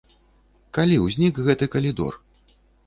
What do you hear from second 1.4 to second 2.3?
гэты калідор?